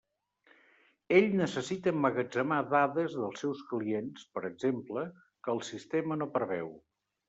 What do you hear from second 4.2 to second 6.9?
per exemple, que el sistema no preveu.